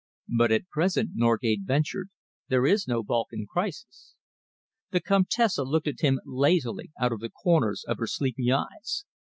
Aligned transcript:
"But 0.35 0.51
at 0.51 0.67
present," 0.67 1.11
Norgate 1.13 1.59
ventured, 1.61 2.09
"there 2.47 2.65
is 2.65 2.87
no 2.87 3.03
Balkan 3.03 3.45
Crisis." 3.47 4.15
The 4.89 4.99
Comtesse 4.99 5.59
looked 5.59 5.87
at 5.87 5.99
him 6.01 6.19
lazily 6.25 6.89
out 6.99 7.11
of 7.11 7.19
the 7.19 7.29
corners 7.29 7.85
of 7.87 7.99
her 7.99 8.07
sleepy 8.07 8.51
eyes. 8.51 9.05